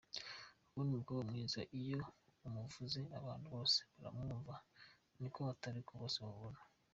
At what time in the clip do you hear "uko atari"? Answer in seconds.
5.27-5.79